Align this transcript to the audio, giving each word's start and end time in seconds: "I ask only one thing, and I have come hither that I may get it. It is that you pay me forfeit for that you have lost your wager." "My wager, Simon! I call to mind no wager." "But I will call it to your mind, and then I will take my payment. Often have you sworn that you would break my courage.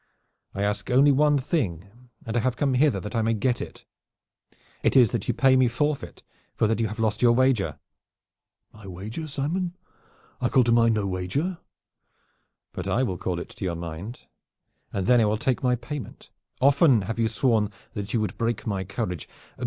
"I 0.55 0.63
ask 0.63 0.89
only 0.89 1.11
one 1.11 1.37
thing, 1.37 1.87
and 2.25 2.35
I 2.35 2.39
have 2.39 2.57
come 2.57 2.73
hither 2.73 2.99
that 2.99 3.13
I 3.15 3.21
may 3.21 3.35
get 3.35 3.61
it. 3.61 3.85
It 4.81 4.95
is 4.95 5.11
that 5.11 5.27
you 5.27 5.33
pay 5.35 5.55
me 5.55 5.67
forfeit 5.67 6.23
for 6.55 6.65
that 6.65 6.79
you 6.79 6.87
have 6.87 6.97
lost 6.97 7.21
your 7.21 7.33
wager." 7.33 7.77
"My 8.73 8.87
wager, 8.87 9.27
Simon! 9.27 9.75
I 10.41 10.49
call 10.49 10.63
to 10.63 10.71
mind 10.71 10.95
no 10.95 11.05
wager." 11.05 11.59
"But 12.73 12.87
I 12.87 13.03
will 13.03 13.19
call 13.19 13.37
it 13.39 13.49
to 13.49 13.63
your 13.63 13.75
mind, 13.75 14.25
and 14.91 15.05
then 15.05 15.21
I 15.21 15.25
will 15.25 15.37
take 15.37 15.61
my 15.61 15.75
payment. 15.75 16.31
Often 16.61 17.03
have 17.03 17.19
you 17.19 17.27
sworn 17.27 17.69
that 17.93 18.11
you 18.11 18.19
would 18.21 18.35
break 18.39 18.65
my 18.65 18.83
courage. 18.83 19.29